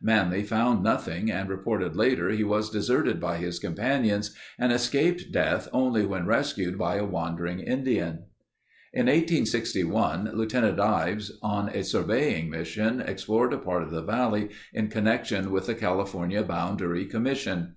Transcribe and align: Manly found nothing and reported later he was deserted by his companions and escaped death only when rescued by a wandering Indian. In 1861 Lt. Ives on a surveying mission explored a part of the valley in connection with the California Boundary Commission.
Manly 0.00 0.44
found 0.44 0.84
nothing 0.84 1.28
and 1.28 1.48
reported 1.48 1.96
later 1.96 2.30
he 2.30 2.44
was 2.44 2.70
deserted 2.70 3.18
by 3.18 3.38
his 3.38 3.58
companions 3.58 4.32
and 4.56 4.70
escaped 4.70 5.32
death 5.32 5.66
only 5.72 6.06
when 6.06 6.24
rescued 6.24 6.78
by 6.78 6.94
a 6.98 7.04
wandering 7.04 7.58
Indian. 7.58 8.22
In 8.92 9.06
1861 9.06 10.30
Lt. 10.32 10.54
Ives 10.78 11.32
on 11.42 11.68
a 11.70 11.82
surveying 11.82 12.48
mission 12.48 13.00
explored 13.00 13.52
a 13.52 13.58
part 13.58 13.82
of 13.82 13.90
the 13.90 14.04
valley 14.04 14.50
in 14.72 14.86
connection 14.86 15.50
with 15.50 15.66
the 15.66 15.74
California 15.74 16.44
Boundary 16.44 17.04
Commission. 17.04 17.72